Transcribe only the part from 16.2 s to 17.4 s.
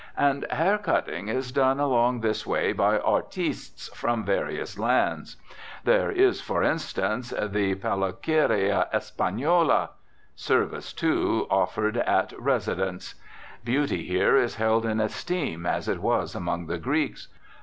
among the Greeks.